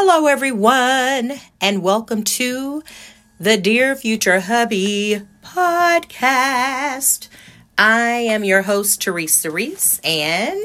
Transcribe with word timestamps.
Hello, 0.00 0.28
everyone, 0.28 1.32
and 1.60 1.82
welcome 1.82 2.22
to 2.22 2.84
the 3.40 3.56
Dear 3.56 3.96
Future 3.96 4.38
Hubby 4.38 5.22
podcast. 5.42 7.26
I 7.76 8.10
am 8.10 8.44
your 8.44 8.62
host, 8.62 9.02
Teresa 9.02 9.50
Reese, 9.50 10.00
and 10.04 10.64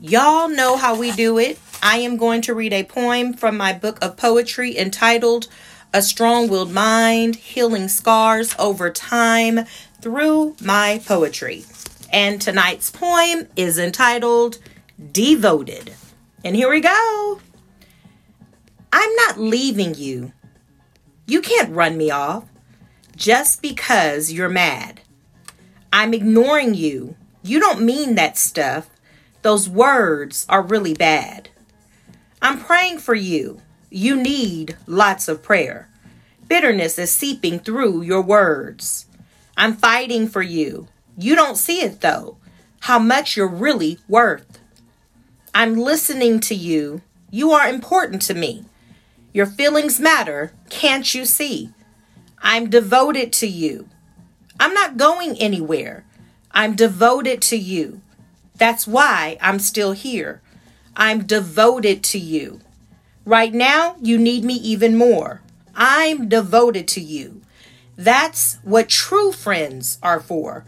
y'all 0.00 0.48
know 0.48 0.78
how 0.78 0.96
we 0.96 1.12
do 1.12 1.36
it. 1.36 1.58
I 1.82 1.98
am 1.98 2.16
going 2.16 2.40
to 2.40 2.54
read 2.54 2.72
a 2.72 2.82
poem 2.82 3.34
from 3.34 3.58
my 3.58 3.74
book 3.74 4.02
of 4.02 4.16
poetry 4.16 4.76
entitled 4.76 5.46
A 5.92 6.00
Strong 6.00 6.48
Willed 6.48 6.72
Mind 6.72 7.36
Healing 7.36 7.88
Scars 7.88 8.54
Over 8.58 8.90
Time 8.90 9.66
Through 10.00 10.56
My 10.62 11.02
Poetry. 11.04 11.66
And 12.10 12.40
tonight's 12.40 12.90
poem 12.90 13.48
is 13.54 13.78
entitled 13.78 14.56
Devoted. 15.12 15.92
And 16.42 16.56
here 16.56 16.70
we 16.70 16.80
go. 16.80 17.40
I'm 18.92 19.14
not 19.16 19.38
leaving 19.38 19.94
you. 19.94 20.32
You 21.26 21.40
can't 21.40 21.74
run 21.74 21.96
me 21.96 22.10
off 22.10 22.44
just 23.16 23.62
because 23.62 24.32
you're 24.32 24.48
mad. 24.48 25.00
I'm 25.92 26.14
ignoring 26.14 26.74
you. 26.74 27.16
You 27.42 27.60
don't 27.60 27.82
mean 27.82 28.14
that 28.16 28.36
stuff. 28.36 28.90
Those 29.42 29.68
words 29.68 30.46
are 30.48 30.62
really 30.62 30.94
bad. 30.94 31.50
I'm 32.42 32.58
praying 32.58 32.98
for 32.98 33.14
you. 33.14 33.60
You 33.90 34.16
need 34.16 34.76
lots 34.86 35.28
of 35.28 35.42
prayer. 35.42 35.88
Bitterness 36.48 36.98
is 36.98 37.12
seeping 37.12 37.58
through 37.58 38.02
your 38.02 38.22
words. 38.22 39.06
I'm 39.56 39.76
fighting 39.76 40.28
for 40.28 40.42
you. 40.42 40.88
You 41.16 41.34
don't 41.34 41.56
see 41.56 41.82
it 41.82 42.00
though, 42.00 42.38
how 42.80 42.98
much 42.98 43.36
you're 43.36 43.46
really 43.46 43.98
worth. 44.08 44.58
I'm 45.54 45.76
listening 45.76 46.40
to 46.40 46.54
you. 46.54 47.02
You 47.30 47.52
are 47.52 47.68
important 47.68 48.22
to 48.22 48.34
me. 48.34 48.64
Your 49.32 49.46
feelings 49.46 50.00
matter, 50.00 50.52
can't 50.70 51.14
you 51.14 51.24
see? 51.24 51.70
I'm 52.42 52.68
devoted 52.68 53.32
to 53.34 53.46
you. 53.46 53.88
I'm 54.58 54.74
not 54.74 54.96
going 54.96 55.36
anywhere. 55.38 56.04
I'm 56.50 56.74
devoted 56.74 57.40
to 57.42 57.56
you. 57.56 58.00
That's 58.56 58.86
why 58.86 59.38
I'm 59.40 59.58
still 59.58 59.92
here. 59.92 60.42
I'm 60.96 61.24
devoted 61.24 62.02
to 62.04 62.18
you. 62.18 62.60
Right 63.24 63.54
now, 63.54 63.96
you 64.02 64.18
need 64.18 64.44
me 64.44 64.54
even 64.54 64.96
more. 64.96 65.42
I'm 65.76 66.28
devoted 66.28 66.88
to 66.88 67.00
you. 67.00 67.40
That's 67.96 68.58
what 68.64 68.88
true 68.88 69.30
friends 69.30 69.98
are 70.02 70.20
for. 70.20 70.64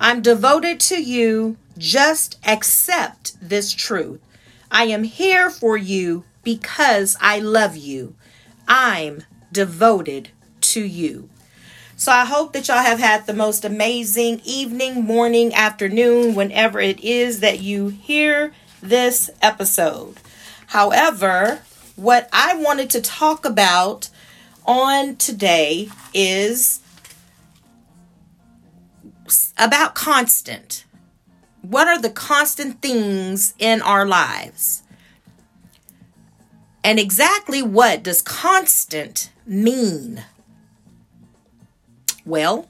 I'm 0.00 0.20
devoted 0.20 0.80
to 0.80 1.00
you. 1.00 1.56
Just 1.78 2.38
accept 2.44 3.36
this 3.40 3.72
truth. 3.72 4.20
I 4.70 4.84
am 4.84 5.04
here 5.04 5.50
for 5.50 5.76
you 5.76 6.24
because 6.42 7.16
I 7.20 7.40
love 7.40 7.76
you. 7.76 8.14
I'm 8.66 9.24
devoted 9.52 10.30
to 10.62 10.82
you. 10.82 11.28
So 11.96 12.12
I 12.12 12.24
hope 12.24 12.54
that 12.54 12.68
y'all 12.68 12.78
have 12.78 12.98
had 12.98 13.26
the 13.26 13.34
most 13.34 13.64
amazing 13.64 14.40
evening, 14.44 15.04
morning, 15.04 15.52
afternoon, 15.52 16.34
whenever 16.34 16.80
it 16.80 17.00
is 17.00 17.40
that 17.40 17.60
you 17.60 17.88
hear 17.88 18.54
this 18.80 19.28
episode. 19.42 20.16
However, 20.68 21.60
what 21.96 22.28
I 22.32 22.56
wanted 22.56 22.88
to 22.90 23.02
talk 23.02 23.44
about 23.44 24.08
on 24.64 25.16
today 25.16 25.88
is 26.14 26.80
about 29.58 29.94
constant. 29.94 30.84
What 31.60 31.86
are 31.86 32.00
the 32.00 32.08
constant 32.08 32.80
things 32.80 33.52
in 33.58 33.82
our 33.82 34.06
lives? 34.06 34.79
And 36.82 36.98
exactly 36.98 37.62
what 37.62 38.02
does 38.02 38.22
constant 38.22 39.30
mean? 39.46 40.24
Well, 42.24 42.68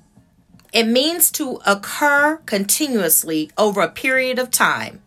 it 0.72 0.86
means 0.86 1.30
to 1.33 1.61
occur 1.67 2.39
continuously 2.46 3.51
over 3.57 3.80
a 3.80 3.89
period 3.89 4.39
of 4.39 4.51
time. 4.51 5.02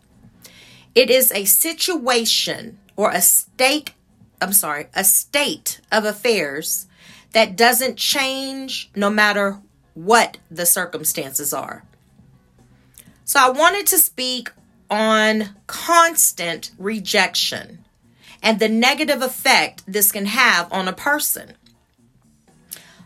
It 0.94 1.10
is 1.10 1.32
a 1.32 1.44
situation 1.44 2.78
or 2.96 3.10
a 3.10 3.20
state, 3.20 3.92
I'm 4.40 4.52
sorry, 4.52 4.86
a 4.94 5.04
state 5.04 5.80
of 5.90 6.04
affairs 6.04 6.86
that 7.32 7.56
doesn't 7.56 7.96
change 7.96 8.90
no 8.94 9.10
matter 9.10 9.60
what 9.94 10.38
the 10.50 10.66
circumstances 10.66 11.52
are. 11.52 11.84
So 13.24 13.40
I 13.40 13.50
wanted 13.50 13.86
to 13.88 13.98
speak 13.98 14.50
on 14.90 15.56
constant 15.66 16.70
rejection 16.78 17.83
and 18.44 18.60
the 18.60 18.68
negative 18.68 19.22
effect 19.22 19.82
this 19.86 20.12
can 20.12 20.26
have 20.26 20.70
on 20.70 20.86
a 20.86 20.92
person. 20.92 21.54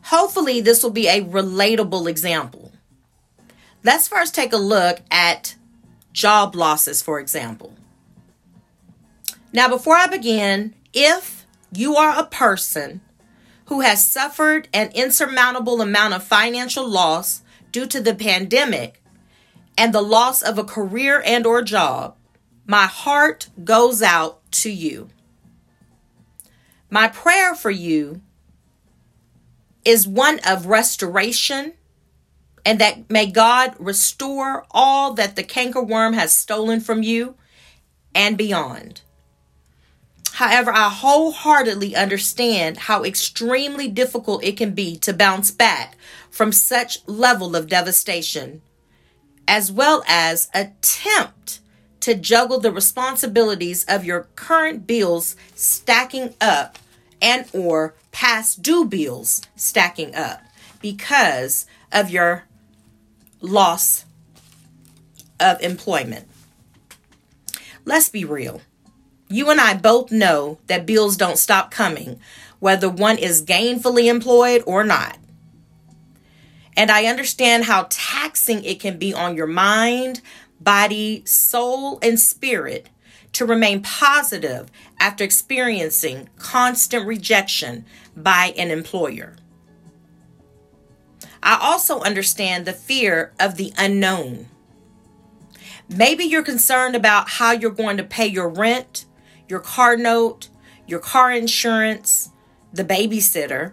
Hopefully, 0.02 0.60
this 0.60 0.82
will 0.82 0.90
be 0.90 1.06
a 1.06 1.22
relatable 1.22 2.10
example. 2.10 2.72
Let's 3.84 4.08
first 4.08 4.34
take 4.34 4.52
a 4.52 4.58
look 4.58 5.00
at 5.12 5.54
job 6.12 6.56
losses, 6.56 7.00
for 7.02 7.20
example. 7.20 7.72
Now, 9.52 9.68
before 9.68 9.94
I 9.94 10.08
begin, 10.08 10.74
if 10.92 11.46
you 11.72 11.94
are 11.94 12.18
a 12.18 12.26
person 12.26 13.00
who 13.66 13.80
has 13.82 14.04
suffered 14.04 14.68
an 14.72 14.90
insurmountable 14.92 15.80
amount 15.80 16.14
of 16.14 16.24
financial 16.24 16.88
loss 16.88 17.42
due 17.70 17.86
to 17.86 18.00
the 18.00 18.14
pandemic 18.14 19.02
and 19.76 19.94
the 19.94 20.02
loss 20.02 20.42
of 20.42 20.58
a 20.58 20.64
career 20.64 21.22
and 21.24 21.46
or 21.46 21.62
job, 21.62 22.16
my 22.66 22.86
heart 22.86 23.50
goes 23.62 24.02
out 24.02 24.40
to 24.50 24.70
you. 24.70 25.10
My 26.90 27.08
prayer 27.08 27.54
for 27.54 27.70
you 27.70 28.22
is 29.84 30.08
one 30.08 30.40
of 30.46 30.66
restoration 30.66 31.74
and 32.64 32.78
that 32.80 33.10
may 33.10 33.26
God 33.26 33.74
restore 33.78 34.66
all 34.70 35.14
that 35.14 35.36
the 35.36 35.44
cankerworm 35.44 36.14
has 36.14 36.36
stolen 36.36 36.80
from 36.80 37.02
you 37.02 37.34
and 38.14 38.36
beyond. 38.36 39.00
However, 40.32 40.70
I 40.72 40.88
wholeheartedly 40.88 41.96
understand 41.96 42.76
how 42.76 43.04
extremely 43.04 43.88
difficult 43.88 44.44
it 44.44 44.56
can 44.56 44.72
be 44.72 44.96
to 44.98 45.12
bounce 45.12 45.50
back 45.50 45.96
from 46.30 46.52
such 46.52 46.98
level 47.08 47.56
of 47.56 47.68
devastation, 47.68 48.62
as 49.48 49.72
well 49.72 50.04
as 50.06 50.48
attempt 50.54 51.60
to 52.00 52.14
juggle 52.14 52.60
the 52.60 52.72
responsibilities 52.72 53.84
of 53.84 54.04
your 54.04 54.28
current 54.36 54.86
bills 54.86 55.36
stacking 55.54 56.34
up 56.40 56.78
and 57.20 57.46
or 57.52 57.94
past 58.12 58.62
due 58.62 58.84
bills 58.84 59.42
stacking 59.56 60.14
up 60.14 60.42
because 60.80 61.66
of 61.92 62.10
your 62.10 62.44
loss 63.40 64.04
of 65.40 65.60
employment. 65.60 66.26
Let's 67.84 68.08
be 68.08 68.24
real. 68.24 68.60
You 69.28 69.50
and 69.50 69.60
I 69.60 69.74
both 69.74 70.10
know 70.10 70.58
that 70.68 70.86
bills 70.86 71.16
don't 71.16 71.38
stop 71.38 71.70
coming, 71.70 72.18
whether 72.60 72.88
one 72.88 73.18
is 73.18 73.44
gainfully 73.44 74.06
employed 74.06 74.62
or 74.66 74.84
not. 74.84 75.17
And 76.78 76.92
I 76.92 77.06
understand 77.06 77.64
how 77.64 77.88
taxing 77.90 78.62
it 78.62 78.78
can 78.78 78.98
be 78.98 79.12
on 79.12 79.36
your 79.36 79.48
mind, 79.48 80.20
body, 80.60 81.24
soul, 81.26 81.98
and 82.02 82.20
spirit 82.20 82.88
to 83.32 83.44
remain 83.44 83.82
positive 83.82 84.70
after 85.00 85.24
experiencing 85.24 86.28
constant 86.38 87.04
rejection 87.04 87.84
by 88.16 88.54
an 88.56 88.70
employer. 88.70 89.34
I 91.42 91.58
also 91.60 92.00
understand 92.00 92.64
the 92.64 92.72
fear 92.72 93.32
of 93.40 93.56
the 93.56 93.72
unknown. 93.76 94.46
Maybe 95.88 96.22
you're 96.22 96.44
concerned 96.44 96.94
about 96.94 97.28
how 97.28 97.50
you're 97.50 97.72
going 97.72 97.96
to 97.96 98.04
pay 98.04 98.28
your 98.28 98.48
rent, 98.48 99.04
your 99.48 99.60
car 99.60 99.96
note, 99.96 100.48
your 100.86 101.00
car 101.00 101.32
insurance, 101.32 102.30
the 102.72 102.84
babysitter, 102.84 103.72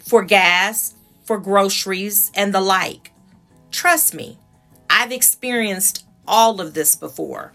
for 0.00 0.24
gas, 0.24 0.95
for 1.26 1.38
groceries, 1.38 2.30
and 2.34 2.54
the 2.54 2.60
like. 2.60 3.12
Trust 3.70 4.14
me, 4.14 4.38
I've 4.88 5.12
experienced 5.12 6.06
all 6.26 6.60
of 6.60 6.72
this 6.72 6.94
before. 6.94 7.52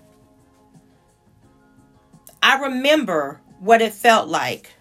I 2.44 2.60
remember 2.60 3.40
what 3.60 3.82
it 3.82 3.94
felt 3.94 4.28
like 4.28 4.74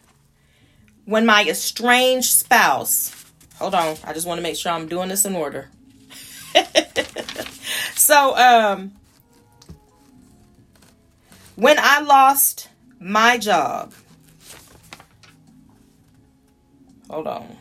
when 1.05 1.25
my 1.27 1.45
estranged 1.45 2.31
spouse, 2.31 3.15
hold 3.57 3.75
on, 3.75 3.97
I 4.05 4.13
just 4.13 4.27
want 4.27 4.39
to 4.39 4.43
make 4.43 4.57
sure 4.57 4.73
I'm 4.73 4.89
doing 4.89 5.09
this 5.09 5.25
in 5.25 5.35
order. 5.35 5.69
so, 7.95 8.37
um, 8.37 8.93
when 11.57 11.77
I 11.79 12.01
lost 12.01 12.69
my 12.99 13.39
job, 13.39 13.93
hold 17.09 17.27
on. 17.27 17.57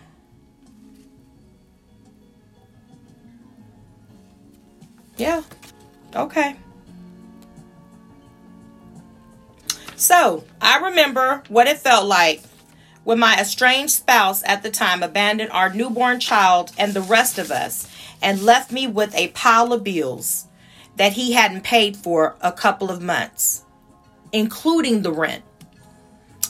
Yeah. 5.19 5.43
Okay. 6.15 6.55
So 9.97 10.45
I 10.61 10.79
remember 10.79 11.43
what 11.49 11.67
it 11.67 11.77
felt 11.77 12.05
like 12.07 12.41
when 13.03 13.19
my 13.19 13.35
estranged 13.37 13.91
spouse 13.91 14.41
at 14.45 14.63
the 14.63 14.71
time 14.71 15.03
abandoned 15.03 15.51
our 15.51 15.73
newborn 15.73 16.21
child 16.21 16.71
and 16.77 16.93
the 16.93 17.01
rest 17.01 17.37
of 17.37 17.51
us 17.51 17.85
and 18.21 18.43
left 18.43 18.71
me 18.71 18.87
with 18.87 19.13
a 19.13 19.27
pile 19.29 19.73
of 19.73 19.83
bills 19.83 20.47
that 20.95 21.13
he 21.13 21.33
hadn't 21.33 21.65
paid 21.65 21.97
for 21.97 22.37
a 22.39 22.53
couple 22.53 22.89
of 22.89 23.01
months, 23.01 23.65
including 24.31 25.01
the 25.01 25.11
rent. 25.11 25.43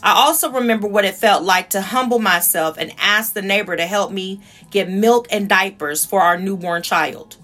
I 0.03 0.11
also 0.11 0.51
remember 0.51 0.87
what 0.87 1.05
it 1.05 1.15
felt 1.15 1.43
like 1.43 1.71
to 1.71 1.81
humble 1.81 2.19
myself 2.19 2.77
and 2.77 2.93
ask 2.99 3.33
the 3.33 3.41
neighbor 3.41 3.75
to 3.75 3.87
help 3.87 4.11
me 4.11 4.41
get 4.69 4.89
milk 4.89 5.27
and 5.31 5.49
diapers 5.49 6.05
for 6.05 6.21
our 6.21 6.37
newborn 6.37 6.83
child. 6.83 7.37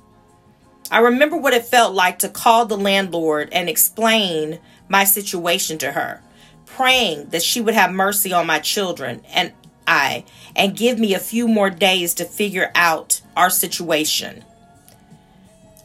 I 0.92 1.00
remember 1.00 1.36
what 1.36 1.54
it 1.54 1.66
felt 1.66 1.94
like 1.94 2.20
to 2.20 2.30
call 2.30 2.66
the 2.66 2.78
landlord 2.78 3.50
and 3.52 3.68
explain 3.68 4.60
my 4.88 5.04
situation 5.04 5.78
to 5.80 5.94
her, 5.94 6.22
praying 6.66 7.30
that 7.30 7.42
she 7.42 7.60
would 7.60 7.74
have 7.74 7.92
mercy 7.92 8.32
on 8.32 8.46
my 8.46 8.60
children 8.60 9.22
and 9.34 9.52
I 9.88 10.26
and 10.56 10.78
give 10.78 11.00
me 11.00 11.14
a 11.14 11.20
few 11.20 11.48
more 11.48 11.70
days 11.70 12.14
to 12.16 12.26
figure 12.26 12.72
out 12.76 13.22
our 13.36 13.50
situation. 13.50 14.44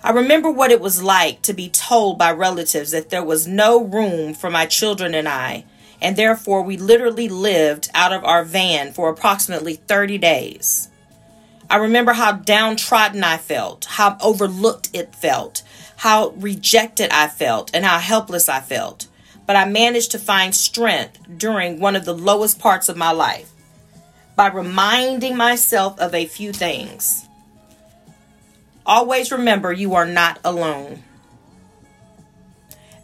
I 0.03 0.11
remember 0.13 0.51
what 0.51 0.71
it 0.71 0.81
was 0.81 1.03
like 1.03 1.43
to 1.43 1.53
be 1.53 1.69
told 1.69 2.19
by 2.19 2.33
relatives 2.33 2.91
that 2.91 3.11
there 3.11 3.25
was 3.25 3.47
no 3.47 3.83
room 3.83 4.33
for 4.35 4.51
my 4.51 4.67
children 4.67 5.15
and 5.15 5.29
I, 5.29 5.65
and 6.01 6.17
therefore 6.17 6.63
we 6.63 6.77
literally 6.77 7.29
lived 7.29 7.91
out 7.95 8.13
of 8.13 8.25
our 8.25 8.45
van 8.45 8.93
for 8.93 9.11
approximately 9.11 9.75
30 9.75 10.19
days. 10.19 10.90
I 11.71 11.77
remember 11.77 12.13
how 12.13 12.33
downtrodden 12.33 13.23
I 13.23 13.37
felt, 13.37 13.85
how 13.85 14.19
overlooked 14.21 14.91
it 14.93 15.15
felt, 15.15 15.63
how 15.99 16.31
rejected 16.31 17.11
I 17.13 17.29
felt, 17.29 17.71
and 17.73 17.85
how 17.85 18.01
helpless 18.01 18.49
I 18.49 18.59
felt. 18.59 19.07
But 19.47 19.55
I 19.55 19.67
managed 19.67 20.11
to 20.11 20.19
find 20.19 20.53
strength 20.53 21.19
during 21.39 21.79
one 21.79 21.95
of 21.95 22.05
the 22.05 22.13
lowest 22.13 22.59
parts 22.59 22.89
of 22.89 22.97
my 22.97 23.13
life 23.13 23.53
by 24.35 24.49
reminding 24.49 25.37
myself 25.37 25.97
of 26.01 26.13
a 26.13 26.27
few 26.27 26.53
things. 26.53 27.29
Always 28.85 29.31
remember 29.31 29.73
you 29.73 29.95
are 29.95 30.07
not 30.07 30.41
alone. 30.43 31.05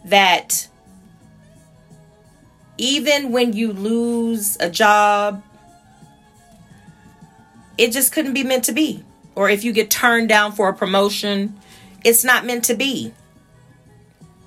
That 0.03 0.67
even 2.77 3.31
when 3.31 3.53
you 3.53 3.71
lose 3.71 4.57
a 4.59 4.69
job, 4.69 5.41
it 7.77 7.91
just 7.91 8.11
couldn't 8.11 8.33
be 8.33 8.43
meant 8.43 8.65
to 8.65 8.71
be. 8.71 9.03
Or 9.35 9.49
if 9.49 9.63
you 9.63 9.71
get 9.71 9.91
turned 9.91 10.29
down 10.29 10.51
for 10.51 10.69
a 10.69 10.73
promotion, 10.73 11.59
it's 12.03 12.23
not 12.23 12.45
meant 12.45 12.65
to 12.65 12.73
be. 12.73 13.13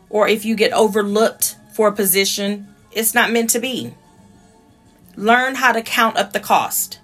Or 0.08 0.26
if 0.26 0.44
you 0.44 0.56
get 0.56 0.72
overlooked 0.72 1.56
for 1.72 1.88
a 1.88 1.92
position, 1.92 2.74
it's 2.90 3.14
not 3.14 3.30
meant 3.30 3.50
to 3.50 3.60
be. 3.60 3.94
Learn 5.16 5.54
how 5.54 5.72
to 5.72 5.82
count 5.82 6.16
up 6.16 6.32
the 6.32 6.40
cost. 6.40 7.00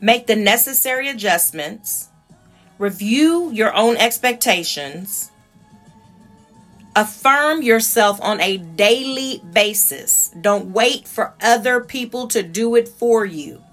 Make 0.00 0.26
the 0.26 0.36
necessary 0.36 1.08
adjustments. 1.08 2.08
Review 2.78 3.50
your 3.50 3.74
own 3.74 3.96
expectations. 3.96 5.30
Affirm 6.94 7.62
yourself 7.62 8.20
on 8.20 8.40
a 8.40 8.58
daily 8.58 9.42
basis. 9.52 10.32
Don't 10.40 10.72
wait 10.72 11.08
for 11.08 11.34
other 11.40 11.80
people 11.80 12.28
to 12.28 12.42
do 12.42 12.76
it 12.76 12.86
for 12.86 13.24
you. 13.24 13.64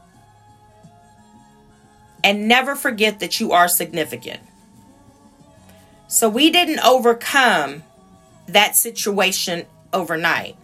And 2.24 2.48
never 2.48 2.76
forget 2.76 3.20
that 3.20 3.40
you 3.40 3.52
are 3.52 3.68
significant. 3.68 4.42
So 6.08 6.30
we 6.30 6.50
didn't 6.50 6.86
overcome 6.86 7.84
that 8.48 8.76
situation 8.76 9.66
overnight. 9.94 10.56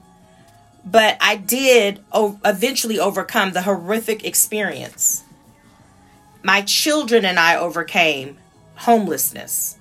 But 0.86 1.18
I 1.20 1.36
did 1.36 2.04
eventually 2.14 3.00
overcome 3.00 3.54
the 3.54 3.64
horrific 3.64 4.24
experience. 4.24 5.24
My 6.44 6.62
children 6.62 7.26
and 7.26 7.40
I 7.40 7.56
overcame 7.56 8.38
homelessness, 8.76 9.78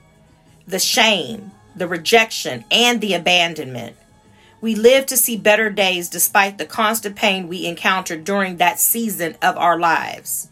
the 0.67 0.79
shame, 0.79 1.53
the 1.77 1.87
rejection, 1.87 2.65
and 2.71 3.01
the 3.01 3.15
abandonment. 3.15 3.97
We 4.61 4.75
lived 4.75 5.09
to 5.09 5.17
see 5.17 5.37
better 5.37 5.71
days 5.71 6.09
despite 6.09 6.59
the 6.59 6.65
constant 6.65 7.15
pain 7.15 7.47
we 7.47 7.67
encountered 7.67 8.25
during 8.25 8.57
that 8.57 8.81
season 8.81 9.37
of 9.43 9.57
our 9.57 9.79
lives. 9.79 10.49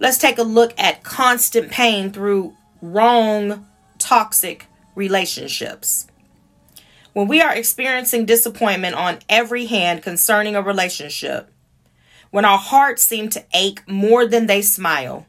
Let's 0.00 0.18
take 0.18 0.38
a 0.38 0.42
look 0.42 0.74
at 0.78 1.02
constant 1.02 1.70
pain 1.70 2.12
through 2.12 2.54
wrong, 2.80 3.66
toxic 3.98 4.66
relationships. 4.94 6.06
When 7.12 7.26
we 7.26 7.40
are 7.40 7.52
experiencing 7.52 8.24
disappointment 8.24 8.94
on 8.94 9.18
every 9.28 9.66
hand 9.66 10.02
concerning 10.02 10.54
a 10.54 10.62
relationship, 10.62 11.52
when 12.30 12.44
our 12.44 12.58
hearts 12.58 13.02
seem 13.02 13.28
to 13.30 13.44
ache 13.52 13.82
more 13.88 14.24
than 14.26 14.46
they 14.46 14.62
smile, 14.62 15.26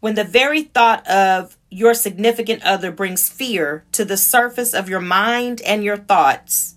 when 0.00 0.16
the 0.16 0.24
very 0.24 0.62
thought 0.62 1.06
of 1.06 1.56
your 1.70 1.94
significant 1.94 2.62
other 2.64 2.90
brings 2.90 3.28
fear 3.28 3.84
to 3.92 4.04
the 4.04 4.16
surface 4.16 4.74
of 4.74 4.88
your 4.88 5.00
mind 5.00 5.60
and 5.62 5.84
your 5.84 5.96
thoughts, 5.96 6.74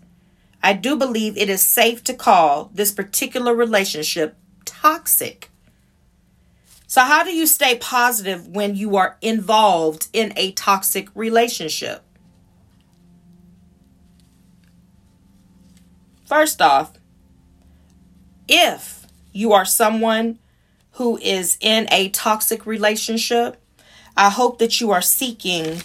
I 0.62 0.74
do 0.74 0.96
believe 0.96 1.38
it 1.38 1.50
is 1.50 1.62
safe 1.62 2.04
to 2.04 2.14
call 2.14 2.70
this 2.74 2.92
particular 2.92 3.56
relationship 3.56 4.36
toxic. 4.66 5.49
So, 6.90 7.02
how 7.02 7.24
do 7.24 7.30
you 7.32 7.46
stay 7.46 7.78
positive 7.78 8.48
when 8.48 8.76
you 8.76 8.96
are 8.96 9.16
involved 9.22 10.08
in 10.12 10.34
a 10.36 10.54
toxic 10.54 11.08
relationship? 11.14 12.02
First 16.26 16.64
off, 16.64 16.94
if 18.48 19.06
you 19.32 19.54
are 19.54 19.66
someone 19.66 20.40
who 20.94 21.20
is 21.20 21.60
in 21.62 21.88
a 21.92 22.10
toxic 22.10 22.66
relationship, 22.66 23.62
I 24.18 24.32
hope 24.32 24.58
that 24.58 24.82
you 24.82 24.90
are 24.90 25.04
seeking 25.04 25.84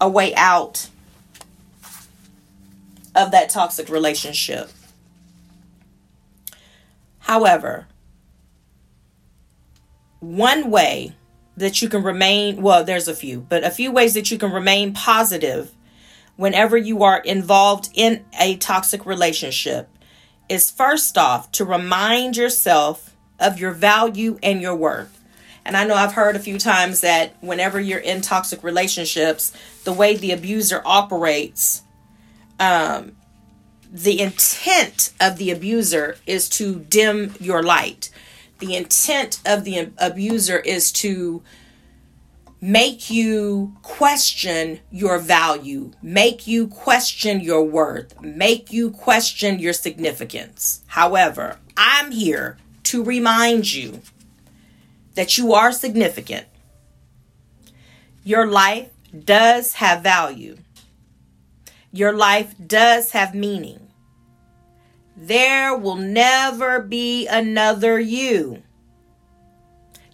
a 0.00 0.08
way 0.08 0.34
out 0.34 0.88
of 3.14 3.30
that 3.30 3.50
toxic 3.50 3.88
relationship. 3.88 4.68
However, 7.20 7.86
one 10.24 10.70
way 10.70 11.14
that 11.56 11.80
you 11.82 11.88
can 11.88 12.02
remain 12.02 12.62
well, 12.62 12.84
there's 12.84 13.08
a 13.08 13.14
few, 13.14 13.40
but 13.40 13.64
a 13.64 13.70
few 13.70 13.92
ways 13.92 14.14
that 14.14 14.30
you 14.30 14.38
can 14.38 14.52
remain 14.52 14.92
positive 14.92 15.72
whenever 16.36 16.76
you 16.76 17.02
are 17.02 17.18
involved 17.18 17.90
in 17.94 18.24
a 18.40 18.56
toxic 18.56 19.06
relationship 19.06 19.88
is 20.48 20.70
first 20.70 21.16
off 21.16 21.50
to 21.52 21.64
remind 21.64 22.36
yourself 22.36 23.14
of 23.38 23.58
your 23.58 23.70
value 23.70 24.38
and 24.42 24.60
your 24.60 24.74
worth. 24.74 25.22
And 25.64 25.76
I 25.76 25.84
know 25.84 25.94
I've 25.94 26.12
heard 26.12 26.36
a 26.36 26.40
few 26.40 26.58
times 26.58 27.00
that 27.00 27.36
whenever 27.40 27.80
you're 27.80 27.98
in 27.98 28.20
toxic 28.20 28.62
relationships, 28.62 29.52
the 29.84 29.92
way 29.92 30.16
the 30.16 30.32
abuser 30.32 30.82
operates, 30.84 31.82
um, 32.60 33.16
the 33.90 34.20
intent 34.20 35.12
of 35.20 35.38
the 35.38 35.50
abuser 35.50 36.18
is 36.26 36.48
to 36.50 36.80
dim 36.80 37.34
your 37.40 37.62
light. 37.62 38.10
The 38.64 38.76
intent 38.76 39.40
of 39.44 39.64
the 39.64 39.90
abuser 39.98 40.58
is 40.58 40.90
to 40.92 41.42
make 42.62 43.10
you 43.10 43.76
question 43.82 44.80
your 44.90 45.18
value, 45.18 45.90
make 46.00 46.46
you 46.46 46.68
question 46.68 47.40
your 47.40 47.62
worth, 47.62 48.18
make 48.22 48.72
you 48.72 48.90
question 48.90 49.58
your 49.58 49.74
significance. 49.74 50.82
However, 50.86 51.58
I'm 51.76 52.10
here 52.10 52.56
to 52.84 53.04
remind 53.04 53.70
you 53.70 54.00
that 55.14 55.36
you 55.36 55.52
are 55.52 55.70
significant. 55.70 56.46
Your 58.24 58.46
life 58.46 58.88
does 59.26 59.74
have 59.74 60.02
value. 60.02 60.56
Your 61.92 62.14
life 62.14 62.54
does 62.66 63.10
have 63.10 63.34
meaning. 63.34 63.83
There 65.16 65.76
will 65.76 65.96
never 65.96 66.80
be 66.80 67.26
another 67.26 68.00
you. 68.00 68.62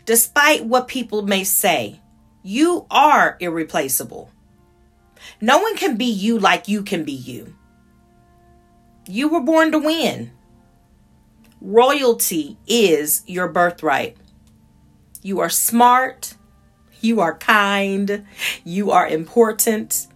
Despite 0.04 0.64
what 0.64 0.88
people 0.88 1.23
may 1.23 1.45
say, 1.45 2.00
you 2.42 2.87
are 2.90 3.37
irreplaceable. 3.40 4.30
No 5.40 5.59
one 5.59 5.76
can 5.76 5.97
be 5.97 6.07
you 6.07 6.38
like 6.38 6.69
you 6.69 6.83
can 6.83 7.04
be 7.04 7.12
you. 7.12 7.54
You 9.07 9.28
were 9.28 9.40
born 9.40 9.73
to 9.73 9.78
win. 9.78 10.33
Royalty 11.61 12.57
is 12.66 13.23
your 13.26 13.49
birthright. 13.49 14.16
You 15.23 15.40
are 15.40 15.50
smart. 15.50 16.35
You 17.00 17.21
are 17.21 17.37
kind. 17.37 18.26
You 18.64 18.90
are 18.90 19.07
important. 19.07 20.07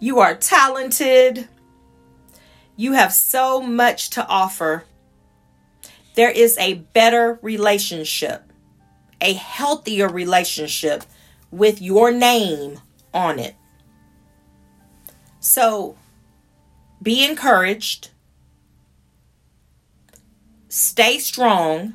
You 0.00 0.18
are 0.20 0.34
talented. 0.34 1.48
You 2.76 2.92
have 2.92 3.12
so 3.12 3.60
much 3.60 4.10
to 4.10 4.26
offer. 4.26 4.84
There 6.14 6.30
is 6.30 6.56
a 6.58 6.74
better 6.74 7.38
relationship, 7.42 8.52
a 9.20 9.32
healthier 9.32 10.08
relationship 10.08 11.04
with 11.50 11.80
your 11.80 12.10
name 12.10 12.80
on 13.12 13.38
it. 13.38 13.54
So 15.40 15.96
be 17.02 17.24
encouraged. 17.24 18.10
stay 20.74 21.18
strong, 21.20 21.94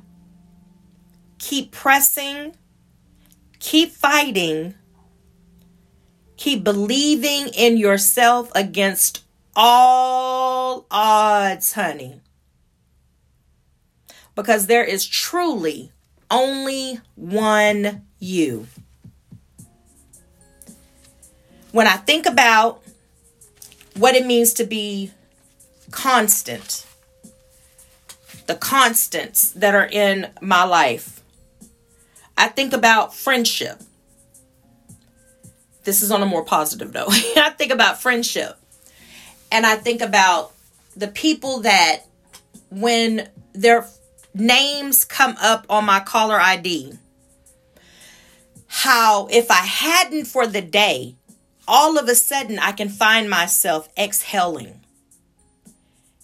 keep 1.37 1.69
pressing, 1.71 2.55
keep 3.59 3.91
fighting, 3.91 4.73
keep 6.37 6.63
believing 6.63 7.49
in 7.49 7.75
yourself 7.75 8.49
against 8.55 9.25
all 9.61 10.85
odds, 10.89 11.73
honey. 11.73 12.21
Because 14.33 14.67
there 14.67 14.85
is 14.85 15.05
truly 15.05 15.91
only 16.31 17.01
one 17.15 18.07
you. 18.19 18.67
When 21.73 21.87
I 21.87 21.97
think 21.97 22.25
about 22.25 22.81
what 23.97 24.15
it 24.15 24.25
means 24.25 24.53
to 24.53 24.63
be 24.63 25.11
constant, 25.91 26.85
the 28.47 28.55
constants 28.55 29.51
that 29.51 29.75
are 29.75 29.85
in 29.85 30.31
my 30.41 30.63
life, 30.63 31.21
I 32.37 32.47
think 32.47 32.71
about 32.71 33.13
friendship. 33.13 33.81
This 35.83 36.01
is 36.01 36.11
on 36.11 36.23
a 36.23 36.25
more 36.25 36.45
positive 36.45 36.93
note. 36.93 37.09
I 37.35 37.53
think 37.57 37.73
about 37.73 38.01
friendship. 38.01 38.58
And 39.51 39.65
I 39.65 39.75
think 39.75 40.01
about 40.01 40.53
the 40.95 41.07
people 41.07 41.61
that 41.61 42.01
when 42.69 43.29
their 43.53 43.87
names 44.33 45.05
come 45.05 45.35
up 45.41 45.65
on 45.69 45.85
my 45.85 45.99
caller 45.99 46.39
ID, 46.39 46.93
how 48.67 49.27
if 49.31 49.49
I 49.49 49.55
hadn't 49.65 50.25
for 50.25 50.45
the 50.45 50.61
day, 50.61 51.15
all 51.67 51.97
of 51.97 52.07
a 52.07 52.15
sudden 52.15 52.59
I 52.59 52.71
can 52.71 52.89
find 52.89 53.29
myself 53.29 53.89
exhaling. 53.97 54.81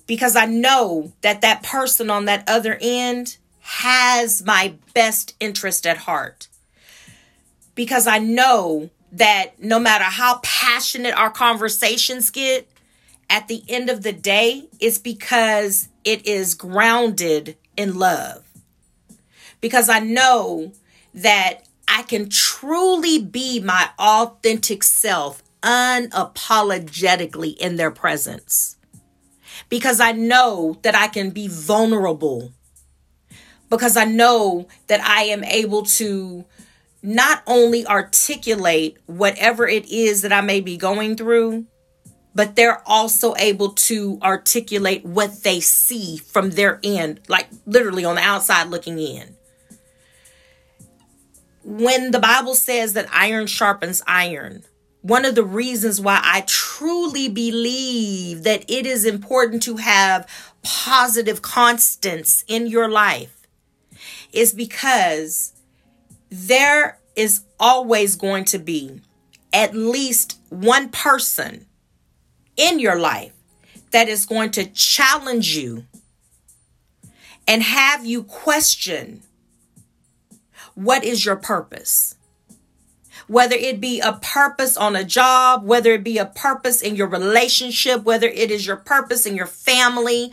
Because 0.07 0.35
I 0.35 0.45
know 0.45 1.13
that 1.21 1.41
that 1.41 1.63
person 1.63 2.11
on 2.11 2.25
that 2.25 2.47
other 2.47 2.77
end 2.79 3.37
has 3.59 4.43
my 4.45 4.75
best 4.93 5.35
interest 5.39 5.87
at 5.87 5.97
heart. 5.97 6.47
Because 7.73 8.05
I 8.05 8.19
know 8.19 8.91
that 9.11 9.59
no 9.59 9.79
matter 9.79 10.03
how 10.03 10.39
passionate 10.43 11.17
our 11.17 11.31
conversations 11.31 12.29
get, 12.29 12.69
at 13.29 13.47
the 13.47 13.63
end 13.67 13.89
of 13.89 14.03
the 14.03 14.13
day, 14.13 14.67
it's 14.79 14.97
because 14.97 15.89
it 16.03 16.25
is 16.25 16.53
grounded 16.53 17.57
in 17.75 17.97
love. 17.97 18.43
Because 19.61 19.89
I 19.89 19.99
know 19.99 20.73
that 21.13 21.67
I 21.87 22.03
can 22.03 22.29
truly 22.29 23.19
be 23.19 23.59
my 23.59 23.89
authentic 23.97 24.83
self 24.83 25.43
unapologetically 25.61 27.57
in 27.57 27.75
their 27.75 27.91
presence. 27.91 28.77
Because 29.69 29.99
I 29.99 30.11
know 30.11 30.77
that 30.83 30.95
I 30.95 31.07
can 31.07 31.31
be 31.31 31.47
vulnerable. 31.47 32.51
Because 33.69 33.97
I 33.97 34.05
know 34.05 34.67
that 34.87 35.01
I 35.01 35.23
am 35.23 35.43
able 35.43 35.83
to 35.83 36.45
not 37.01 37.41
only 37.47 37.85
articulate 37.85 38.97
whatever 39.05 39.67
it 39.67 39.87
is 39.89 40.21
that 40.21 40.33
I 40.33 40.41
may 40.41 40.61
be 40.61 40.77
going 40.77 41.15
through, 41.15 41.65
but 42.35 42.57
they're 42.57 42.83
also 42.85 43.33
able 43.37 43.69
to 43.69 44.19
articulate 44.21 45.05
what 45.05 45.43
they 45.43 45.61
see 45.61 46.17
from 46.17 46.51
their 46.51 46.81
end, 46.83 47.21
like 47.29 47.47
literally 47.65 48.03
on 48.03 48.15
the 48.15 48.21
outside 48.21 48.67
looking 48.67 48.99
in. 48.99 49.35
When 51.63 52.11
the 52.11 52.19
Bible 52.19 52.53
says 52.53 52.93
that 52.93 53.07
iron 53.11 53.47
sharpens 53.47 54.03
iron, 54.05 54.63
one 55.01 55.23
of 55.23 55.35
the 55.35 55.45
reasons 55.45 56.01
why 56.01 56.19
I 56.21 56.41
truly 56.41 57.29
believe 57.29 58.43
that 58.43 58.69
it 58.69 58.85
is 58.85 59.05
important 59.05 59.63
to 59.63 59.77
have 59.77 60.27
positive 60.61 61.41
constants 61.41 62.43
in 62.47 62.67
your 62.67 62.89
life 62.89 63.47
is 64.33 64.53
because 64.53 65.53
there 66.29 66.99
is 67.15 67.41
always 67.59 68.15
going 68.15 68.43
to 68.45 68.59
be 68.59 69.01
at 69.53 69.73
least 69.73 70.37
one 70.49 70.89
person 70.89 71.65
in 72.57 72.79
your 72.79 72.97
life 72.97 73.33
that 73.91 74.09
is 74.09 74.25
going 74.25 74.51
to 74.51 74.65
challenge 74.65 75.55
you 75.55 75.85
and 77.47 77.61
have 77.61 78.05
you 78.05 78.23
question 78.23 79.21
what 80.75 81.05
is 81.05 81.25
your 81.25 81.37
purpose? 81.37 82.15
Whether 83.27 83.55
it 83.55 83.79
be 83.79 84.01
a 84.01 84.13
purpose 84.13 84.75
on 84.75 84.95
a 84.95 85.05
job, 85.05 85.63
whether 85.63 85.93
it 85.93 86.03
be 86.03 86.17
a 86.17 86.25
purpose 86.25 86.81
in 86.81 86.95
your 86.95 87.07
relationship, 87.07 88.03
whether 88.03 88.27
it 88.27 88.51
is 88.51 88.67
your 88.67 88.75
purpose 88.75 89.25
in 89.25 89.35
your 89.35 89.47
family, 89.47 90.31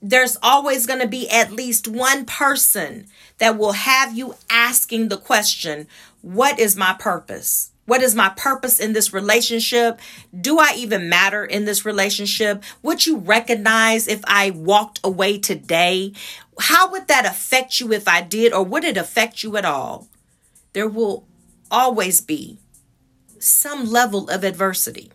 there's 0.00 0.38
always 0.42 0.86
going 0.86 1.00
to 1.00 1.06
be 1.06 1.28
at 1.30 1.52
least 1.52 1.86
one 1.86 2.24
person 2.24 3.06
that 3.38 3.58
will 3.58 3.72
have 3.72 4.16
you 4.16 4.34
asking 4.50 5.08
the 5.08 5.18
question, 5.18 5.86
What 6.22 6.58
is 6.58 6.76
my 6.76 6.94
purpose? 6.94 7.70
What 7.86 8.02
is 8.02 8.14
my 8.14 8.30
purpose 8.30 8.80
in 8.80 8.94
this 8.94 9.12
relationship? 9.12 10.00
Do 10.38 10.58
I 10.58 10.74
even 10.76 11.08
matter 11.08 11.44
in 11.44 11.66
this 11.66 11.84
relationship? 11.84 12.62
Would 12.82 13.04
you 13.04 13.18
recognize 13.18 14.08
if 14.08 14.22
I 14.26 14.50
walked 14.50 15.00
away 15.04 15.38
today? 15.38 16.12
How 16.58 16.90
would 16.90 17.08
that 17.08 17.26
affect 17.26 17.80
you 17.80 17.92
if 17.92 18.08
I 18.08 18.22
did, 18.22 18.54
or 18.54 18.64
would 18.64 18.84
it 18.84 18.96
affect 18.96 19.42
you 19.42 19.56
at 19.56 19.64
all? 19.64 20.08
There 20.72 20.88
will 20.88 21.26
always 21.70 22.20
be 22.20 22.58
some 23.38 23.90
level 23.90 24.30
of 24.30 24.44
adversity. 24.44 25.12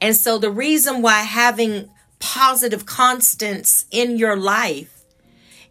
And 0.00 0.14
so, 0.14 0.38
the 0.38 0.50
reason 0.50 1.00
why 1.00 1.22
having 1.22 1.88
positive 2.18 2.86
constants 2.86 3.86
in 3.90 4.16
your 4.16 4.36
life 4.36 5.02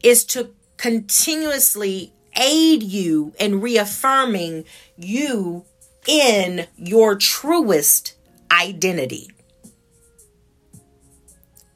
is 0.03 0.25
to 0.25 0.50
continuously 0.77 2.13
aid 2.42 2.82
you 2.82 3.34
in 3.40 3.62
reaffirming 3.62 4.66
you 4.98 5.64
in 6.08 6.68
your 6.76 7.16
truest 7.16 8.16
identity. 8.52 9.30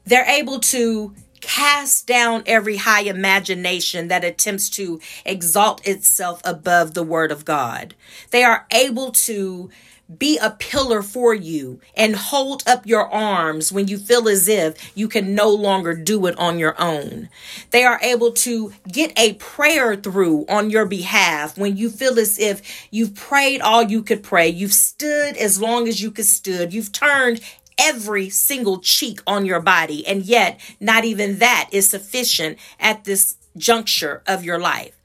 They're 0.04 0.28
able 0.28 0.60
to 0.60 1.14
cast 1.40 2.06
down 2.06 2.42
every 2.46 2.76
high 2.76 3.02
imagination 3.02 4.08
that 4.08 4.24
attempts 4.24 4.68
to 4.70 5.00
exalt 5.24 5.86
itself 5.86 6.40
above 6.44 6.94
the 6.94 7.02
word 7.02 7.30
of 7.30 7.44
God. 7.44 7.94
They 8.30 8.42
are 8.42 8.66
able 8.72 9.12
to 9.12 9.70
be 10.18 10.38
a 10.38 10.50
pillar 10.50 11.02
for 11.02 11.34
you 11.34 11.80
and 11.96 12.14
hold 12.14 12.62
up 12.66 12.86
your 12.86 13.12
arms 13.12 13.72
when 13.72 13.88
you 13.88 13.98
feel 13.98 14.28
as 14.28 14.48
if 14.48 14.96
you 14.96 15.08
can 15.08 15.34
no 15.34 15.48
longer 15.48 15.94
do 15.94 16.26
it 16.26 16.38
on 16.38 16.58
your 16.58 16.80
own. 16.80 17.28
They 17.70 17.84
are 17.84 18.00
able 18.02 18.32
to 18.32 18.72
get 18.90 19.18
a 19.18 19.34
prayer 19.34 19.96
through 19.96 20.46
on 20.48 20.70
your 20.70 20.86
behalf 20.86 21.58
when 21.58 21.76
you 21.76 21.90
feel 21.90 22.18
as 22.18 22.38
if 22.38 22.88
you've 22.90 23.14
prayed 23.14 23.60
all 23.60 23.82
you 23.82 24.02
could 24.02 24.22
pray. 24.22 24.48
You've 24.48 24.72
stood 24.72 25.36
as 25.36 25.60
long 25.60 25.88
as 25.88 26.00
you 26.00 26.10
could 26.10 26.26
stood. 26.26 26.72
You've 26.72 26.92
turned 26.92 27.40
every 27.78 28.30
single 28.30 28.78
cheek 28.78 29.20
on 29.26 29.44
your 29.44 29.60
body. 29.60 30.06
And 30.06 30.22
yet 30.22 30.60
not 30.80 31.04
even 31.04 31.38
that 31.38 31.68
is 31.72 31.88
sufficient 31.88 32.58
at 32.78 33.04
this 33.04 33.36
juncture 33.56 34.22
of 34.26 34.44
your 34.44 34.58
life. 34.58 34.96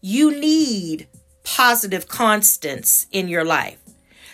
You 0.00 0.38
need 0.38 1.08
positive 1.44 2.08
constants 2.08 3.06
in 3.10 3.28
your 3.28 3.44
life. 3.44 3.78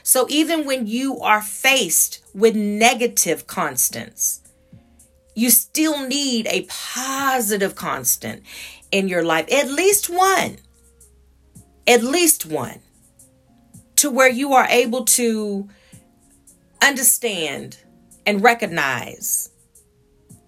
So 0.06 0.28
even 0.28 0.66
when 0.66 0.86
you 0.86 1.18
are 1.18 1.42
faced 1.42 2.24
with 2.32 2.54
negative 2.54 3.48
constants, 3.48 4.40
you 5.34 5.50
still 5.50 6.06
need 6.06 6.46
a 6.46 6.64
positive 6.68 7.74
constant 7.74 8.44
in 8.92 9.08
your 9.08 9.24
life, 9.24 9.52
at 9.52 9.68
least 9.68 10.08
one, 10.08 10.58
at 11.88 12.04
least 12.04 12.46
one, 12.46 12.78
to 13.96 14.08
where 14.08 14.30
you 14.30 14.52
are 14.52 14.68
able 14.68 15.04
to 15.06 15.68
understand 16.80 17.78
and 18.24 18.44
recognize 18.44 19.50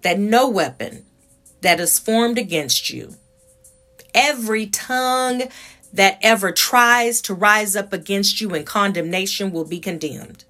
that 0.03 0.21
no 0.21 0.49
weapon 0.49 1.05
that 1.63 1.81
is 1.81 1.99
formed 1.99 2.39
against 2.39 2.91
you, 2.91 3.17
every 4.15 4.67
tongue 4.67 5.49
that 5.93 6.19
ever 6.23 6.53
tries 6.53 7.21
to 7.23 7.35
rise 7.35 7.75
up 7.77 7.93
against 7.93 8.41
you 8.41 8.55
in 8.55 8.65
condemnation 8.65 9.51
will 9.51 9.65
be 9.65 9.81
condemned. 9.81 10.45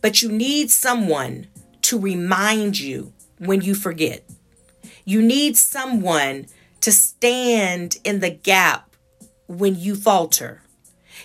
But 0.00 0.22
you 0.22 0.30
need 0.30 0.70
someone 0.70 1.46
to 1.82 1.98
remind 1.98 2.78
you 2.78 3.12
when 3.38 3.60
you 3.60 3.74
forget. 3.74 4.24
You 5.04 5.22
need 5.22 5.56
someone 5.56 6.46
to 6.80 6.92
stand 6.92 7.98
in 8.04 8.20
the 8.20 8.30
gap 8.30 8.94
when 9.46 9.78
you 9.78 9.94
falter. 9.94 10.62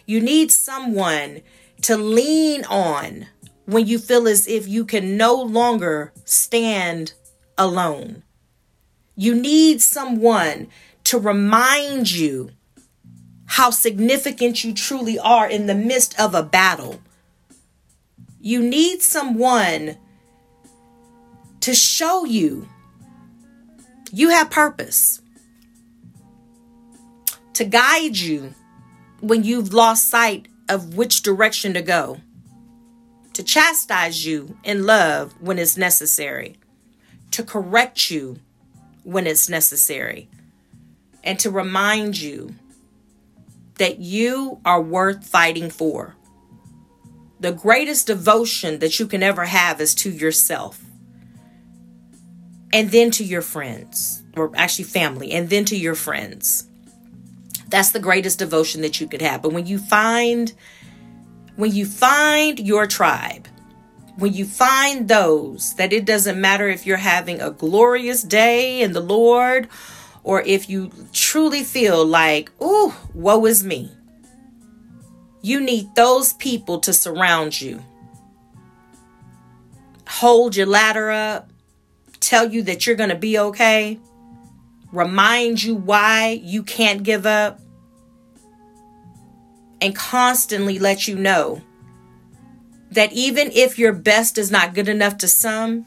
You 0.05 0.19
need 0.19 0.51
someone 0.51 1.41
to 1.83 1.97
lean 1.97 2.65
on 2.65 3.27
when 3.65 3.87
you 3.87 3.99
feel 3.99 4.27
as 4.27 4.47
if 4.47 4.67
you 4.67 4.85
can 4.85 5.17
no 5.17 5.35
longer 5.35 6.13
stand 6.23 7.13
alone. 7.57 8.23
You 9.15 9.33
need 9.33 9.81
someone 9.81 10.67
to 11.05 11.19
remind 11.19 12.11
you 12.11 12.51
how 13.45 13.69
significant 13.69 14.63
you 14.63 14.73
truly 14.73 15.19
are 15.19 15.47
in 15.47 15.67
the 15.67 15.75
midst 15.75 16.19
of 16.19 16.33
a 16.33 16.43
battle. 16.43 16.99
You 18.39 18.61
need 18.61 19.01
someone 19.01 19.97
to 21.61 21.73
show 21.73 22.25
you. 22.25 22.67
You 24.11 24.29
have 24.29 24.49
purpose. 24.49 25.21
To 27.53 27.65
guide 27.65 28.17
you 28.17 28.53
when 29.21 29.43
you've 29.43 29.73
lost 29.73 30.07
sight 30.07 30.47
of 30.69 30.95
which 30.95 31.21
direction 31.21 31.73
to 31.73 31.81
go, 31.81 32.19
to 33.33 33.43
chastise 33.43 34.25
you 34.25 34.57
in 34.63 34.85
love 34.85 35.33
when 35.39 35.57
it's 35.57 35.77
necessary, 35.77 36.57
to 37.31 37.43
correct 37.43 38.11
you 38.11 38.39
when 39.03 39.25
it's 39.27 39.49
necessary, 39.49 40.29
and 41.23 41.39
to 41.39 41.49
remind 41.49 42.19
you 42.19 42.55
that 43.77 43.99
you 43.99 44.59
are 44.65 44.81
worth 44.81 45.25
fighting 45.25 45.69
for. 45.69 46.15
The 47.39 47.51
greatest 47.51 48.07
devotion 48.07 48.79
that 48.79 48.99
you 48.99 49.07
can 49.07 49.21
ever 49.21 49.45
have 49.45 49.81
is 49.81 49.93
to 49.95 50.09
yourself, 50.09 50.81
and 52.71 52.91
then 52.91 53.11
to 53.11 53.23
your 53.23 53.41
friends, 53.41 54.23
or 54.35 54.51
actually 54.55 54.85
family, 54.85 55.31
and 55.31 55.49
then 55.49 55.65
to 55.65 55.77
your 55.77 55.95
friends. 55.95 56.67
That's 57.67 57.91
the 57.91 57.99
greatest 57.99 58.39
devotion 58.39 58.81
that 58.81 59.01
you 59.01 59.07
could 59.07 59.21
have. 59.21 59.41
But 59.41 59.53
when 59.53 59.65
you 59.65 59.77
find 59.77 60.53
when 61.55 61.73
you 61.73 61.85
find 61.85 62.59
your 62.59 62.85
tribe, 62.85 63.47
when 64.17 64.33
you 64.33 64.45
find 64.45 65.07
those 65.07 65.73
that 65.75 65.93
it 65.93 66.05
doesn't 66.05 66.39
matter 66.39 66.69
if 66.69 66.85
you're 66.85 66.97
having 66.97 67.41
a 67.41 67.51
glorious 67.51 68.23
day 68.23 68.81
in 68.81 68.93
the 68.93 69.01
Lord 69.01 69.67
or 70.25 70.41
if 70.41 70.67
you 70.67 70.91
truly 71.13 71.63
feel 71.63 72.03
like, 72.03 72.51
ooh, 72.61 72.91
woe 73.13 73.45
is 73.45 73.63
me. 73.63 73.91
You 75.43 75.61
need 75.61 75.93
those 75.93 76.33
people 76.33 76.79
to 76.79 76.91
surround 76.91 77.61
you. 77.61 77.83
Hold 80.07 80.55
your 80.55 80.65
ladder 80.65 81.11
up, 81.11 81.51
tell 82.19 82.51
you 82.51 82.63
that 82.63 82.87
you're 82.87 82.95
going 82.95 83.11
to 83.11 83.15
be 83.15 83.37
okay, 83.37 83.99
remind 84.91 85.61
you 85.61 85.75
why 85.75 86.39
you 86.41 86.63
can't 86.63 87.03
give 87.03 87.27
up, 87.27 87.59
and 89.79 89.95
constantly 89.95 90.79
let 90.79 91.07
you 91.07 91.15
know 91.15 91.61
that 92.89 93.13
even 93.13 93.51
if 93.51 93.77
your 93.77 93.93
best 93.93 94.39
is 94.39 94.49
not 94.49 94.73
good 94.73 94.89
enough 94.89 95.19
to 95.19 95.27
some, 95.27 95.85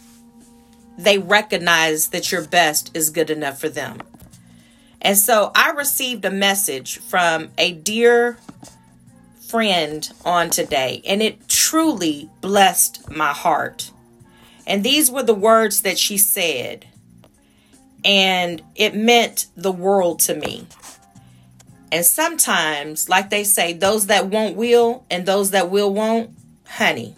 they 0.96 1.18
recognize 1.18 2.08
that 2.08 2.30
your 2.30 2.46
best 2.46 2.92
is 2.94 3.10
good 3.10 3.30
enough 3.30 3.60
for 3.60 3.68
them. 3.68 3.98
And 5.00 5.16
so 5.16 5.52
I 5.54 5.70
received 5.70 6.24
a 6.24 6.30
message 6.30 6.98
from 6.98 7.50
a 7.56 7.72
dear 7.72 8.38
friend 9.40 10.08
on 10.24 10.50
today, 10.50 11.02
and 11.06 11.22
it 11.22 11.48
truly 11.48 12.28
blessed 12.40 13.10
my 13.10 13.32
heart. 13.32 13.90
And 14.66 14.84
these 14.84 15.10
were 15.10 15.22
the 15.22 15.34
words 15.34 15.82
that 15.82 15.98
she 15.98 16.18
said, 16.18 16.86
and 18.04 18.62
it 18.74 18.94
meant 18.94 19.46
the 19.56 19.72
world 19.72 20.20
to 20.20 20.34
me. 20.34 20.66
And 21.90 22.04
sometimes, 22.04 23.08
like 23.08 23.30
they 23.30 23.44
say, 23.44 23.72
those 23.72 24.06
that 24.06 24.26
won't 24.26 24.56
will 24.56 25.04
and 25.10 25.24
those 25.24 25.52
that 25.52 25.70
will 25.70 25.92
won't, 25.92 26.30
honey, 26.66 27.14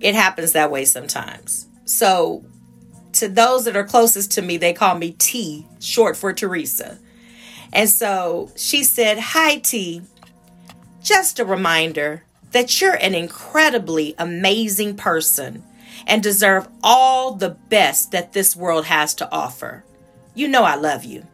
it 0.00 0.14
happens 0.14 0.52
that 0.52 0.70
way 0.70 0.84
sometimes. 0.84 1.66
So, 1.86 2.44
to 3.14 3.28
those 3.28 3.64
that 3.64 3.76
are 3.76 3.84
closest 3.84 4.32
to 4.32 4.42
me, 4.42 4.56
they 4.56 4.72
call 4.72 4.96
me 4.96 5.12
T, 5.12 5.66
short 5.80 6.16
for 6.16 6.32
Teresa. 6.32 6.98
And 7.72 7.88
so 7.88 8.50
she 8.56 8.82
said, 8.84 9.18
Hi, 9.18 9.56
T. 9.56 10.02
Just 11.02 11.38
a 11.38 11.44
reminder 11.44 12.24
that 12.52 12.80
you're 12.80 12.94
an 12.94 13.14
incredibly 13.14 14.14
amazing 14.18 14.96
person 14.96 15.64
and 16.06 16.22
deserve 16.22 16.68
all 16.82 17.34
the 17.34 17.50
best 17.50 18.12
that 18.12 18.32
this 18.32 18.54
world 18.54 18.84
has 18.86 19.14
to 19.14 19.30
offer. 19.32 19.84
You 20.34 20.48
know, 20.48 20.64
I 20.64 20.76
love 20.76 21.04
you. 21.04 21.26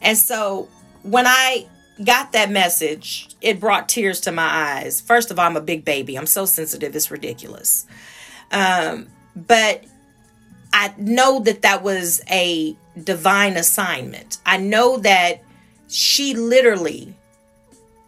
And 0.00 0.16
so 0.16 0.68
when 1.02 1.26
I 1.26 1.66
got 2.04 2.32
that 2.32 2.50
message, 2.50 3.28
it 3.40 3.60
brought 3.60 3.88
tears 3.88 4.20
to 4.20 4.32
my 4.32 4.46
eyes. 4.46 5.00
First 5.00 5.30
of 5.30 5.38
all, 5.38 5.46
I'm 5.46 5.56
a 5.56 5.60
big 5.60 5.84
baby. 5.84 6.16
I'm 6.16 6.26
so 6.26 6.44
sensitive, 6.44 6.94
it's 6.94 7.10
ridiculous. 7.10 7.86
Um, 8.50 9.08
but 9.34 9.84
I 10.72 10.94
know 10.96 11.40
that 11.40 11.62
that 11.62 11.82
was 11.82 12.20
a 12.30 12.76
divine 13.02 13.56
assignment. 13.56 14.38
I 14.44 14.58
know 14.58 14.98
that 14.98 15.42
she 15.88 16.34
literally 16.34 17.14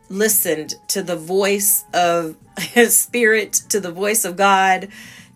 listened 0.09 0.75
to 0.88 1.03
the 1.03 1.16
voice 1.16 1.85
of 1.94 2.37
his 2.59 2.99
spirit, 2.99 3.53
to 3.70 3.81
the 3.81 3.92
voice 3.92 4.25
of 4.25 4.37
God, 4.37 4.88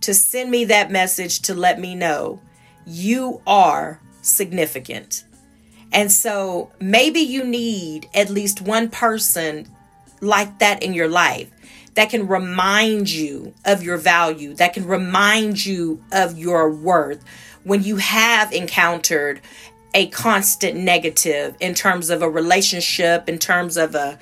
to 0.03 0.13
send 0.13 0.51
me 0.51 0.67
that 0.67 0.91
message 0.91 1.41
to 1.43 1.55
let 1.55 1.81
me 1.81 1.95
know 1.95 2.41
you 2.87 3.41
are 3.47 4.01
significant. 4.21 5.25
And 5.93 6.11
so 6.11 6.71
maybe 6.81 7.21
you 7.21 7.45
need 7.45 8.09
at 8.13 8.29
least 8.29 8.61
one 8.61 8.91
person 8.91 9.69
like 10.21 10.59
that 10.59 10.83
in 10.83 10.93
your 10.93 11.09
life 11.09 11.51
that 11.95 12.11
can 12.11 12.27
remind 12.27 13.11
you 13.11 13.55
of 13.65 13.83
your 13.83 13.97
value, 13.97 14.55
that 14.55 14.75
can 14.75 14.87
remind 14.87 15.65
you 15.65 16.03
of 16.13 16.39
your 16.39 16.71
worth 16.71 17.25
when 17.63 17.83
you 17.83 17.97
have 17.97 18.53
encountered 18.53 19.41
a 19.95 20.07
constant 20.09 20.77
negative 20.77 21.57
in 21.61 21.73
terms 21.75 22.11
of 22.11 22.21
a 22.21 22.29
relationship, 22.29 23.29
in 23.29 23.39
terms 23.39 23.77
of 23.77 23.95
a 23.95 24.19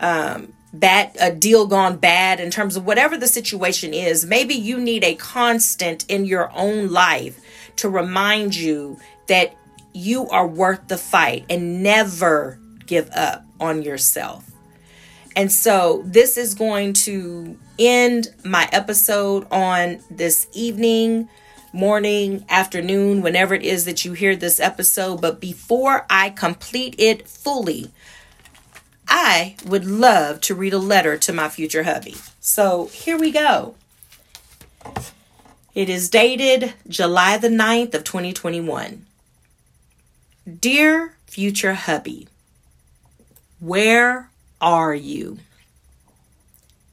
um, 0.00 0.52
bad 0.72 1.16
a 1.20 1.30
deal 1.30 1.66
gone 1.66 1.96
bad, 1.96 2.40
in 2.40 2.50
terms 2.50 2.76
of 2.76 2.84
whatever 2.84 3.16
the 3.16 3.26
situation 3.26 3.94
is. 3.94 4.26
Maybe 4.26 4.54
you 4.54 4.78
need 4.78 5.04
a 5.04 5.14
constant 5.14 6.04
in 6.08 6.24
your 6.24 6.50
own 6.54 6.88
life 6.90 7.40
to 7.76 7.88
remind 7.88 8.56
you 8.56 8.98
that 9.28 9.54
you 9.92 10.28
are 10.28 10.46
worth 10.46 10.88
the 10.88 10.98
fight 10.98 11.44
and 11.48 11.82
never 11.82 12.58
give 12.86 13.10
up 13.12 13.44
on 13.60 13.82
yourself. 13.82 14.51
And 15.34 15.50
so, 15.50 16.02
this 16.04 16.36
is 16.36 16.54
going 16.54 16.92
to 16.94 17.56
end 17.78 18.28
my 18.44 18.68
episode 18.70 19.46
on 19.50 20.00
this 20.10 20.46
evening, 20.52 21.28
morning, 21.72 22.44
afternoon, 22.50 23.22
whenever 23.22 23.54
it 23.54 23.62
is 23.62 23.86
that 23.86 24.04
you 24.04 24.12
hear 24.12 24.36
this 24.36 24.60
episode. 24.60 25.20
But 25.20 25.40
before 25.40 26.04
I 26.10 26.30
complete 26.30 26.94
it 26.98 27.26
fully, 27.26 27.90
I 29.08 29.56
would 29.64 29.86
love 29.86 30.40
to 30.42 30.54
read 30.54 30.74
a 30.74 30.78
letter 30.78 31.16
to 31.18 31.32
my 31.32 31.48
future 31.48 31.84
hubby. 31.84 32.16
So, 32.40 32.86
here 32.88 33.18
we 33.18 33.30
go. 33.30 33.74
It 35.74 35.88
is 35.88 36.10
dated 36.10 36.74
July 36.86 37.38
the 37.38 37.48
9th 37.48 37.94
of 37.94 38.04
2021. 38.04 39.06
Dear 40.60 41.14
future 41.26 41.74
hubby, 41.74 42.28
where 43.58 44.28
are 44.62 44.94
you? 44.94 45.38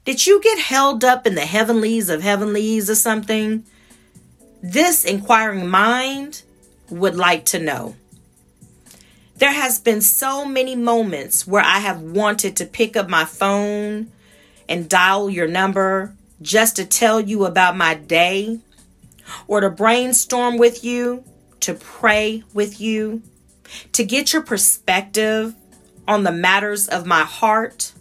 Did 0.04 0.26
you 0.26 0.42
get 0.42 0.58
held 0.58 1.04
up 1.04 1.26
in 1.26 1.36
the 1.36 1.46
heavenlies 1.46 2.10
of 2.10 2.20
heavenlies 2.20 2.90
or 2.90 2.96
something? 2.96 3.64
This 4.60 5.04
inquiring 5.04 5.68
mind 5.68 6.42
would 6.90 7.14
like 7.14 7.44
to 7.46 7.60
know. 7.60 7.94
There 9.36 9.52
has 9.52 9.78
been 9.78 10.02
so 10.02 10.44
many 10.44 10.76
moments 10.76 11.46
where 11.46 11.62
I 11.62 11.78
have 11.78 12.02
wanted 12.02 12.56
to 12.56 12.66
pick 12.66 12.96
up 12.96 13.08
my 13.08 13.24
phone 13.24 14.10
and 14.68 14.88
dial 14.88 15.30
your 15.30 15.48
number 15.48 16.14
just 16.42 16.76
to 16.76 16.84
tell 16.84 17.20
you 17.20 17.46
about 17.46 17.76
my 17.76 17.94
day 17.94 18.58
or 19.46 19.60
to 19.60 19.70
brainstorm 19.70 20.58
with 20.58 20.84
you, 20.84 21.24
to 21.60 21.74
pray 21.74 22.42
with 22.52 22.80
you, 22.80 23.22
to 23.92 24.04
get 24.04 24.32
your 24.32 24.42
perspective 24.42 25.54
on 26.10 26.24
the 26.24 26.32
matters 26.32 26.88
of 26.88 27.06
my 27.06 27.22
heart. 27.22 27.92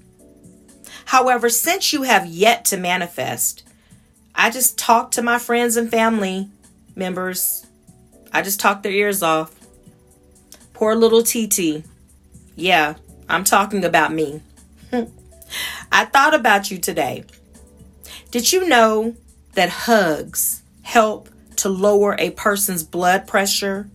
However, 1.06 1.48
since 1.48 1.93
you 1.93 2.02
have 2.02 2.26
yet 2.26 2.65
to 2.65 2.78
manifest, 2.78 3.63
I 4.34 4.50
just 4.50 4.80
talk 4.80 5.12
to 5.12 5.22
my 5.22 5.38
friends 5.38 5.78
and 5.78 5.91
family 5.91 6.50
members. 6.95 7.67
I 8.34 8.41
just 8.41 8.60
talk 8.60 8.82
their 8.82 8.91
ears 8.91 9.22
off. 9.22 9.54
Poor 10.74 10.95
little 10.95 11.22
TT. 11.22 11.84
Yeah, 12.56 12.95
I'm 13.30 13.43
talking 13.43 13.86
about 13.86 14.12
me. 14.12 14.41
I 15.91 16.06
thought 16.06 16.34
about 16.34 16.72
you 16.72 16.80
today. 16.80 17.26
Did 18.32 18.52
you 18.52 18.67
know 18.67 19.15
that 19.54 19.69
hugs 19.69 20.63
help 20.82 21.30
to 21.58 21.69
lower 21.69 22.15
a 22.17 22.32
person's 22.32 22.84
blood 22.84 23.28
pressure 23.28 23.88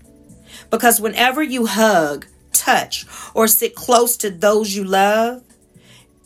because 0.70 1.00
whenever 1.00 1.42
you 1.42 1.66
hug, 1.66 2.26
touch, 2.54 3.04
or 3.34 3.46
sit 3.46 3.74
close 3.74 4.16
to 4.18 4.30
those 4.30 4.74
you 4.74 4.84
love, 4.84 5.42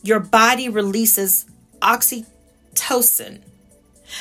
your 0.03 0.19
body 0.19 0.69
releases 0.69 1.45
oxytocin, 1.81 3.41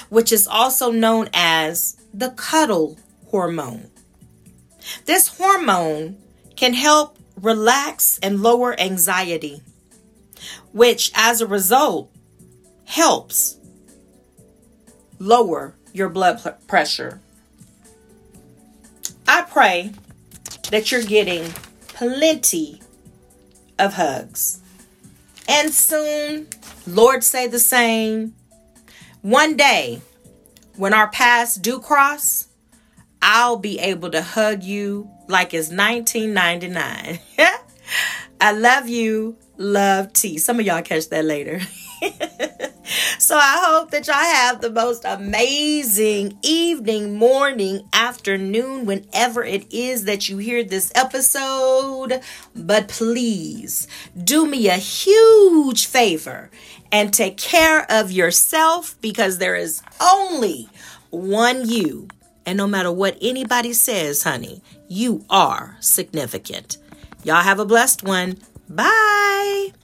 which 0.09 0.33
is 0.33 0.47
also 0.47 0.91
known 0.91 1.29
as 1.33 1.97
the 2.13 2.31
cuddle 2.31 2.99
hormone. 3.29 3.91
This 5.05 5.29
hormone 5.29 6.17
can 6.57 6.75
help 6.75 7.19
relax 7.41 8.19
and 8.23 8.43
lower 8.43 8.79
anxiety, 8.81 9.63
which 10.73 11.13
as 11.15 11.41
a 11.41 11.47
result 11.47 12.11
helps 12.85 13.59
lower 15.19 15.75
your 15.93 16.09
blood 16.09 16.41
pressure. 16.67 17.21
I 19.27 19.43
pray 19.43 19.93
that 20.71 20.91
you're 20.91 21.03
getting 21.03 21.53
plenty 21.99 22.81
of 23.77 23.95
hugs. 23.95 24.61
And 25.49 25.73
soon, 25.73 26.47
Lord 26.87 27.25
say 27.25 27.49
the 27.49 27.59
same. 27.59 28.35
One 29.23 29.57
day, 29.57 30.01
when 30.77 30.95
our 30.95 31.09
paths 31.09 31.57
do 31.57 31.81
cross, 31.81 32.47
I'll 33.21 33.57
be 33.57 33.81
able 33.81 34.13
to 34.13 34.23
hug 34.23 34.63
you 34.63 35.11
like 35.27 35.53
it's 35.53 35.71
1999. 35.71 37.19
I 38.41 38.53
love 38.53 38.89
you. 38.89 39.37
Love 39.57 40.13
T. 40.13 40.39
Some 40.39 40.61
of 40.61 40.67
y'all 40.67 40.83
catch 40.83 41.09
that 41.09 41.25
later. 41.25 41.61
so 43.29 43.37
I 43.37 43.63
hope 43.67 43.91
that 43.91 44.07
y'all 44.07 44.17
have 44.17 44.63
the 44.63 44.71
most 44.71 45.05
amazing 45.05 46.39
evening, 46.41 47.19
morning, 47.19 47.87
afternoon, 47.93 48.87
whenever 48.87 49.45
it 49.45 49.71
is 49.71 50.05
that 50.05 50.31
you 50.31 50.39
hear 50.39 50.65
this 50.65 50.91
episode. 50.95 52.23
But 52.57 52.89
please 52.89 53.87
do 54.25 54.47
me 54.47 54.71
a 54.71 54.77
huge 54.77 55.85
favor 55.85 56.51
and 56.91 57.13
take 57.13 57.37
care 57.37 57.85
of 57.93 58.11
yourself 58.11 58.99
because 59.03 59.37
there 59.37 59.57
is 59.57 59.83
only 60.01 60.71
one 61.11 61.69
you. 61.69 62.09
And 62.47 62.57
no 62.57 62.67
matter 62.67 62.91
what 62.91 63.19
anybody 63.21 63.75
says, 63.75 64.23
honey, 64.23 64.63
you 64.89 65.27
are 65.29 65.77
significant. 65.81 66.79
Y'all 67.25 67.43
have 67.43 67.61
a 67.61 67.67
blessed 67.67 68.03
one. 68.03 68.39
Bye. 68.71 69.75